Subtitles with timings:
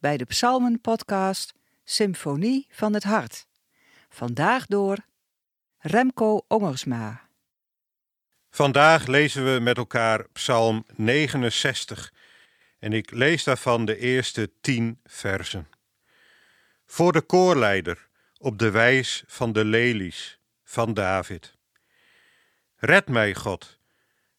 [0.00, 3.46] bij de Psalmen-podcast Symfonie van het Hart.
[4.08, 4.96] Vandaag door
[5.78, 7.28] Remco Ongersma.
[8.50, 12.12] Vandaag lezen we met elkaar Psalm 69
[12.78, 15.68] en ik lees daarvan de eerste tien versen.
[16.86, 21.56] Voor de koorleider op de wijs van de lelies van David.
[22.76, 23.78] Red mij, God.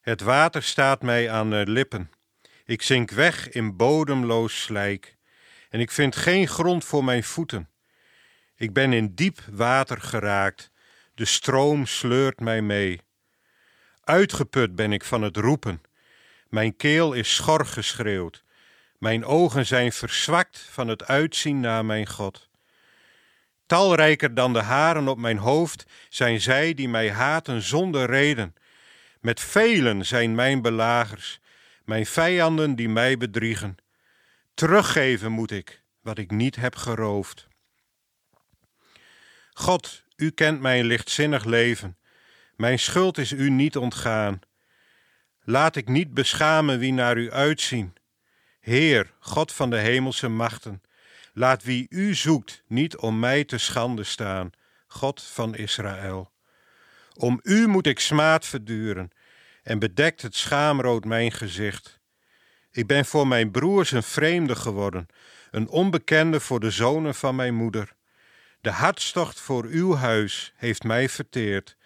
[0.00, 2.10] Het water staat mij aan de lippen.
[2.64, 5.18] Ik zink weg in bodemloos slijk
[5.70, 7.68] en ik vind geen grond voor mijn voeten.
[8.56, 10.70] Ik ben in diep water geraakt,
[11.14, 13.00] de stroom sleurt mij mee.
[14.04, 15.82] Uitgeput ben ik van het roepen,
[16.48, 18.44] mijn keel is schor geschreeuwd,
[18.98, 22.48] mijn ogen zijn verzwakt van het uitzien naar mijn God.
[23.66, 28.54] Talrijker dan de haren op mijn hoofd zijn zij die mij haten zonder reden.
[29.20, 31.40] Met velen zijn mijn belagers,
[31.84, 33.76] mijn vijanden die mij bedriegen.
[34.60, 37.48] Teruggeven moet ik wat ik niet heb geroofd.
[39.52, 41.98] God, u kent mijn lichtzinnig leven.
[42.56, 44.40] Mijn schuld is u niet ontgaan.
[45.42, 47.94] Laat ik niet beschamen wie naar u uitzien.
[48.60, 50.82] Heer, God van de hemelse machten,
[51.32, 54.50] laat wie u zoekt niet om mij te schande staan,
[54.86, 56.32] God van Israël.
[57.14, 59.10] Om u moet ik smaad verduren
[59.62, 61.99] en bedekt het schaamrood mijn gezicht.
[62.72, 65.06] Ik ben voor mijn broers een vreemde geworden,
[65.50, 67.92] een onbekende voor de zonen van mijn moeder.
[68.60, 71.76] De hartstocht voor uw huis heeft mij verteerd.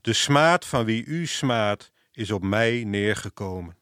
[0.00, 3.76] De smaad van wie u smaadt is op mij neergekomen.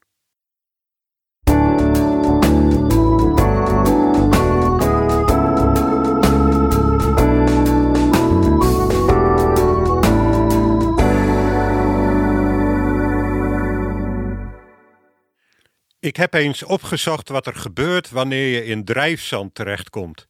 [16.09, 20.27] Ik heb eens opgezocht wat er gebeurt wanneer je in drijfzand terechtkomt.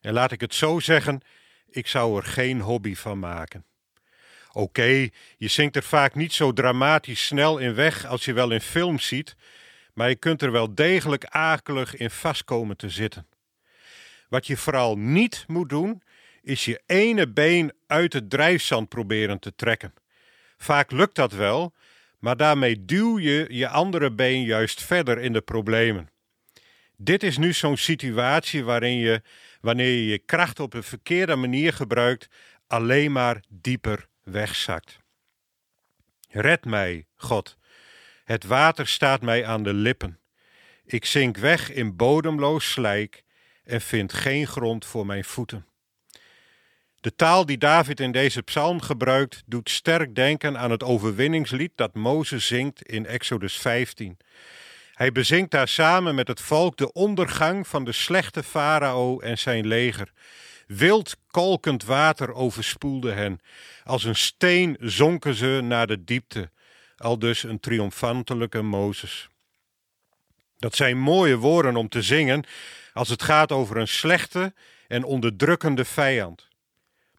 [0.00, 1.20] En laat ik het zo zeggen,
[1.68, 3.64] ik zou er geen hobby van maken.
[4.52, 8.60] Oké, je zinkt er vaak niet zo dramatisch snel in weg als je wel in
[8.60, 9.36] films ziet,
[9.94, 13.26] maar je kunt er wel degelijk akelig in vastkomen te zitten.
[14.28, 16.02] Wat je vooral niet moet doen,
[16.42, 19.94] is je ene been uit het drijfzand proberen te trekken.
[20.56, 21.74] Vaak lukt dat wel,
[22.20, 26.10] maar daarmee duw je je andere been juist verder in de problemen.
[26.96, 29.22] Dit is nu zo'n situatie waarin je,
[29.60, 32.28] wanneer je je kracht op een verkeerde manier gebruikt,
[32.66, 34.98] alleen maar dieper wegzakt.
[36.28, 37.58] Red mij, God.
[38.24, 40.18] Het water staat mij aan de lippen.
[40.84, 43.24] Ik zink weg in bodemloos slijk
[43.64, 45.66] en vind geen grond voor mijn voeten.
[47.00, 51.94] De taal die David in deze psalm gebruikt, doet sterk denken aan het overwinningslied dat
[51.94, 54.18] Mozes zingt in Exodus 15.
[54.92, 59.66] Hij bezingt daar samen met het volk de ondergang van de slechte farao en zijn
[59.66, 60.12] leger.
[60.66, 63.40] Wild kolkend water overspoelde hen.
[63.84, 66.50] Als een steen zonken ze naar de diepte.
[66.96, 69.28] Al dus een triomfantelijke Mozes.
[70.58, 72.44] Dat zijn mooie woorden om te zingen
[72.92, 74.54] als het gaat over een slechte
[74.88, 76.49] en onderdrukkende vijand.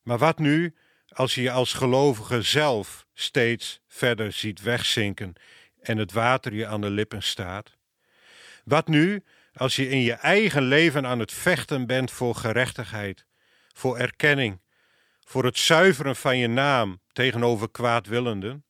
[0.01, 0.75] Maar wat nu
[1.07, 5.33] als je je als gelovige zelf steeds verder ziet wegzinken
[5.81, 7.77] en het water je aan de lippen staat?
[8.63, 9.23] Wat nu
[9.53, 13.25] als je in je eigen leven aan het vechten bent voor gerechtigheid,
[13.73, 14.61] voor erkenning,
[15.19, 18.65] voor het zuiveren van je naam tegenover kwaadwillenden?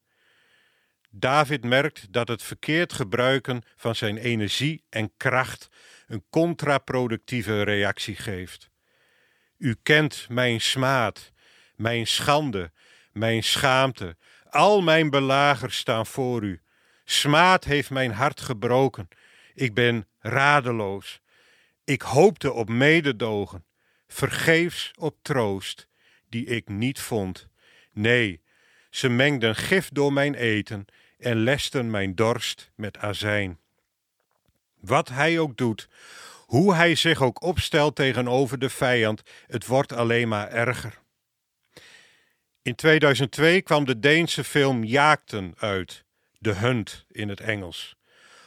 [1.09, 5.69] David merkt dat het verkeerd gebruiken van zijn energie en kracht
[6.07, 8.70] een contraproductieve reactie geeft.
[9.61, 11.31] U kent mijn smaad,
[11.75, 12.71] mijn schande,
[13.11, 14.15] mijn schaamte.
[14.49, 16.61] Al mijn belagers staan voor u.
[17.05, 19.07] Smaad heeft mijn hart gebroken.
[19.53, 21.21] Ik ben radeloos.
[21.83, 23.65] Ik hoopte op mededogen,
[24.07, 25.87] vergeefs op troost,
[26.29, 27.47] die ik niet vond.
[27.91, 28.41] Nee,
[28.89, 30.85] ze mengden gif door mijn eten
[31.19, 33.59] en lesten mijn dorst met azijn.
[34.79, 35.89] Wat hij ook doet,
[36.51, 40.99] hoe hij zich ook opstelt tegenover de vijand, het wordt alleen maar erger.
[42.61, 46.03] In 2002 kwam de Deense film Jaakten uit,
[46.41, 47.95] The Hunt in het Engels,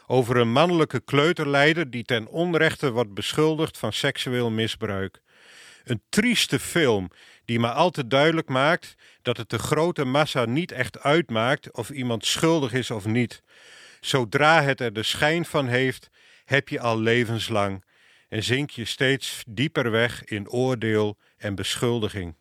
[0.07, 5.21] over een mannelijke kleuterleider die ten onrechte wordt beschuldigd van seksueel misbruik.
[5.83, 7.09] Een trieste film
[7.45, 11.89] die maar al te duidelijk maakt dat het de grote massa niet echt uitmaakt of
[11.89, 13.41] iemand schuldig is of niet.
[13.99, 16.09] Zodra het er de schijn van heeft,
[16.43, 17.83] heb je al levenslang
[18.29, 22.35] en zink je steeds dieper weg in oordeel en beschuldiging.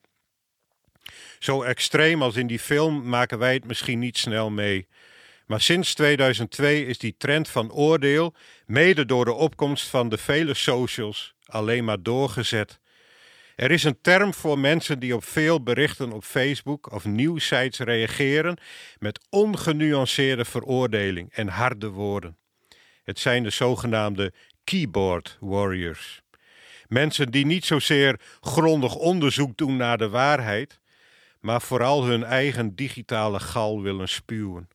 [1.39, 4.89] Zo extreem als in die film maken wij het misschien niet snel mee.
[5.47, 8.35] Maar sinds 2002 is die trend van oordeel,
[8.67, 12.81] mede door de opkomst van de vele socials, alleen maar doorgezet.
[13.57, 18.59] Er is een term voor mensen die op veel berichten op Facebook of nieuwsites reageren
[18.99, 22.37] met ongenuanceerde veroordeling en harde woorden.
[23.03, 24.33] Het zijn de zogenaamde
[24.65, 26.23] keyboard warriors.
[26.89, 30.81] Mensen die niet zozeer grondig onderzoek doen naar de waarheid,
[31.41, 34.69] maar vooral hun eigen digitale gal willen spuwen.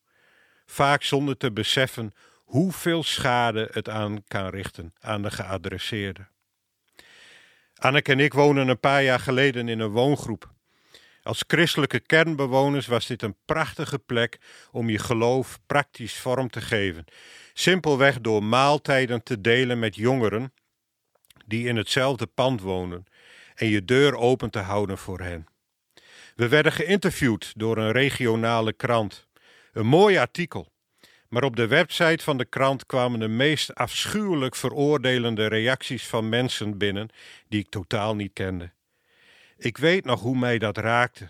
[0.65, 2.11] Vaak zonder te beseffen
[2.43, 6.27] hoeveel schade het aan kan richten aan de geadresseerde.
[7.75, 10.53] Anneke en ik wonen een paar jaar geleden in een woongroep.
[11.29, 14.37] Als christelijke kernbewoners was dit een prachtige plek
[14.71, 17.05] om je geloof praktisch vorm te geven.
[17.53, 20.53] Simpelweg door maaltijden te delen met jongeren
[21.45, 23.05] die in hetzelfde pand wonen
[23.55, 25.47] en je deur open te houden voor hen.
[26.35, 29.27] We werden geïnterviewd door een regionale krant.
[29.73, 30.71] Een mooi artikel.
[31.27, 36.77] Maar op de website van de krant kwamen de meest afschuwelijk veroordelende reacties van mensen
[36.77, 37.09] binnen
[37.47, 38.71] die ik totaal niet kende.
[39.59, 41.29] Ik weet nog hoe mij dat raakte.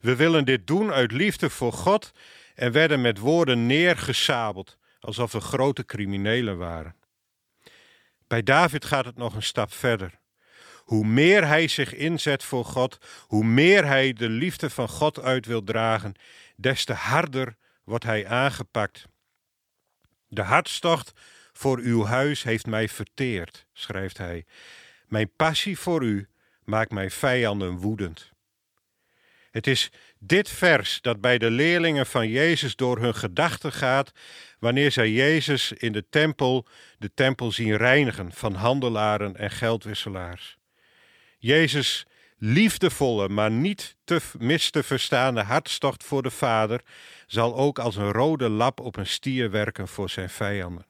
[0.00, 2.12] We willen dit doen uit liefde voor God
[2.54, 6.94] en werden met woorden neergesabeld, alsof we grote criminelen waren.
[8.26, 10.18] Bij David gaat het nog een stap verder.
[10.84, 15.46] Hoe meer hij zich inzet voor God, hoe meer hij de liefde van God uit
[15.46, 16.14] wil dragen,
[16.56, 19.06] des te harder wordt hij aangepakt.
[20.28, 21.12] De hartstocht
[21.52, 24.44] voor uw huis heeft mij verteerd, schrijft hij.
[25.06, 26.28] Mijn passie voor u
[26.66, 28.34] maakt mijn vijanden woedend.
[29.50, 34.12] Het is dit vers dat bij de leerlingen van Jezus door hun gedachten gaat
[34.58, 36.66] wanneer zij Jezus in de tempel
[36.98, 40.56] de tempel zien reinigen van handelaren en geldwisselaars.
[41.38, 42.06] Jezus
[42.38, 46.80] liefdevolle, maar niet te mis te verstaande hartstocht voor de Vader
[47.26, 50.86] zal ook als een rode lap op een stier werken voor zijn vijanden.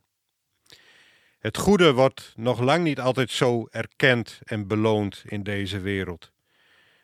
[1.47, 6.33] Het goede wordt nog lang niet altijd zo erkend en beloond in deze wereld.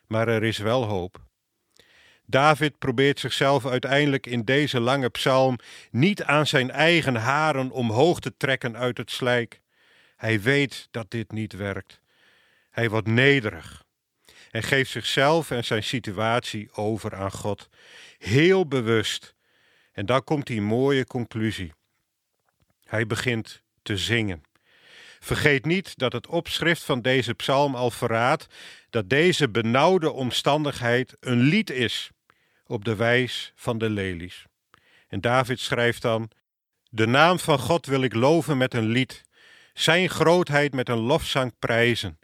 [0.07, 1.21] Maar er is wel hoop.
[2.25, 5.57] David probeert zichzelf uiteindelijk in deze lange psalm
[5.91, 9.61] niet aan zijn eigen haren omhoog te trekken uit het slijk.
[10.15, 12.01] Hij weet dat dit niet werkt.
[12.69, 13.83] Hij wordt nederig
[14.51, 17.69] en geeft zichzelf en zijn situatie over aan God.
[18.17, 19.35] Heel bewust.
[19.91, 21.73] En dan komt die mooie conclusie.
[22.83, 24.43] Hij begint te zingen.
[25.19, 28.47] Vergeet niet dat het opschrift van deze psalm al verraadt
[28.89, 32.11] dat deze benauwde omstandigheid een lied is
[32.65, 34.45] op de wijs van de lelies.
[35.07, 36.29] En David schrijft dan:
[36.89, 39.23] De naam van God wil ik loven met een lied,
[39.73, 42.19] zijn grootheid met een lofzang prijzen.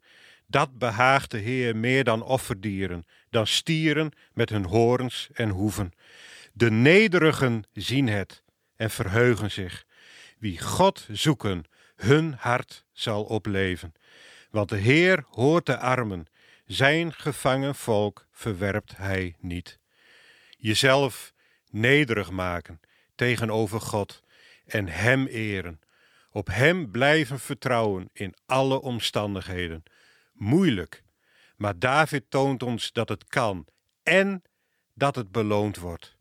[0.47, 5.91] Dat behaagt de Heer meer dan offerdieren, dan stieren met hun horens en hoeven.
[6.53, 8.43] De nederigen zien het
[8.75, 9.85] en verheugen zich.
[10.39, 11.63] Wie God zoeken,
[11.95, 13.93] hun hart zal opleven.
[14.49, 16.27] Want de Heer hoort de armen,
[16.65, 19.79] zijn gevangen volk verwerpt hij niet.
[20.57, 21.33] Jezelf
[21.69, 22.79] nederig maken
[23.15, 24.23] tegenover God
[24.65, 25.79] en Hem eren.
[26.31, 29.83] Op Hem blijven vertrouwen in alle omstandigheden.
[30.33, 31.03] Moeilijk,
[31.55, 33.65] maar David toont ons dat het kan
[34.03, 34.43] en
[34.93, 36.17] dat het beloond wordt.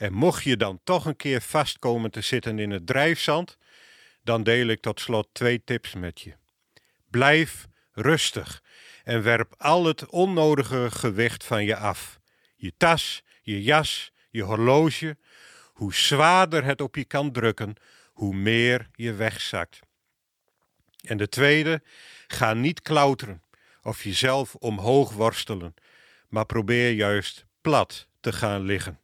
[0.00, 3.58] En mocht je dan toch een keer vastkomen te zitten in het drijfzand,
[4.22, 6.34] dan deel ik tot slot twee tips met je.
[7.10, 8.62] Blijf rustig
[9.04, 12.20] en werp al het onnodige gewicht van je af.
[12.56, 15.16] Je tas, je jas, je horloge.
[15.64, 17.74] Hoe zwaarder het op je kan drukken,
[18.12, 19.80] hoe meer je wegzakt.
[21.00, 21.82] En de tweede,
[22.26, 23.42] ga niet klauteren
[23.82, 25.74] of jezelf omhoog worstelen,
[26.28, 29.00] maar probeer juist plat te gaan liggen.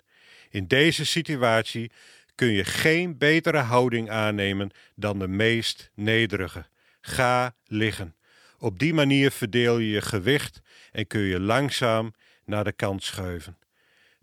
[0.50, 1.90] In deze situatie
[2.34, 6.66] kun je geen betere houding aannemen dan de meest nederige.
[7.00, 8.14] Ga liggen.
[8.58, 10.60] Op die manier verdeel je je gewicht
[10.92, 13.58] en kun je langzaam naar de kant schuiven.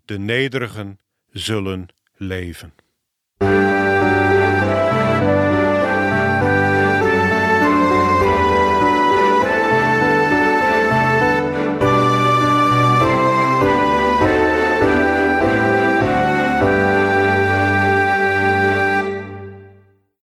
[0.04, 0.98] De nederigen
[1.30, 2.74] zullen leven.